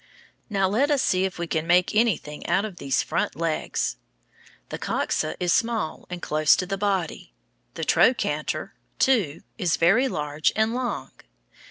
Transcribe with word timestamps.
Now, 0.49 0.67
let 0.67 0.89
us 0.89 0.99
see 1.03 1.25
if 1.25 1.37
we 1.37 1.45
can 1.45 1.67
make 1.67 1.93
anything 1.93 2.47
out 2.47 2.65
of 2.65 2.77
these 2.77 3.03
front 3.03 3.35
legs. 3.35 3.97
The 4.69 4.79
coxa 4.79 5.35
is 5.39 5.53
small 5.53 6.07
and 6.09 6.23
close 6.23 6.55
to 6.55 6.65
the 6.65 6.75
body. 6.75 7.33
The 7.75 7.83
trochanter, 7.85 8.73
II, 9.07 9.43
is 9.59 9.77
very 9.77 10.07
large 10.07 10.51
and 10.55 10.73
long. 10.73 11.11